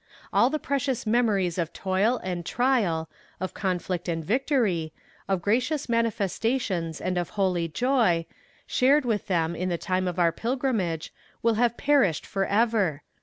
All 0.33 0.49
the 0.49 0.57
precious 0.57 1.05
memories 1.05 1.59
of 1.59 1.73
toil 1.73 2.19
and 2.23 2.43
trial, 2.43 3.07
of 3.39 3.53
conflict 3.53 4.09
and 4.09 4.25
victory, 4.25 4.93
of 5.27 5.43
gracious 5.43 5.87
manifestations 5.87 6.99
and 6.99 7.19
of 7.19 7.29
holy 7.37 7.67
joy, 7.67 8.25
shared 8.65 9.05
with 9.05 9.27
them 9.27 9.55
in 9.55 9.69
the 9.69 9.77
time 9.77 10.07
of 10.07 10.17
our 10.17 10.31
pilgrimage, 10.31 11.13
will 11.43 11.53
have 11.61 11.77
perished 11.77 12.25
forever. 12.25 13.03